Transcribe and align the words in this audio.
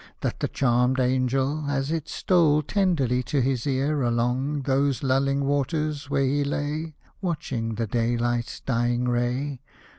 That 0.21 0.39
the 0.39 0.47
charmed 0.47 0.99
Angel, 0.99 1.69
as 1.69 1.91
it 1.91 2.09
stole 2.09 2.63
Tenderly 2.63 3.21
to 3.21 3.39
his 3.39 3.67
ear, 3.67 4.01
along 4.01 4.63
Those 4.63 5.03
lulling 5.03 5.45
waters 5.45 6.09
where 6.09 6.23
he 6.25 6.43
lay, 6.43 6.95
Watching 7.21 7.75
the 7.75 7.85
daylight's 7.85 8.61
dying 8.61 9.07
ray. 9.07 9.61